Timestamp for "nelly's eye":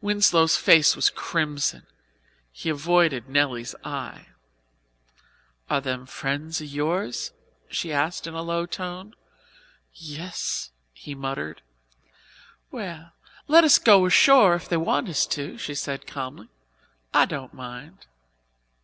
3.28-4.26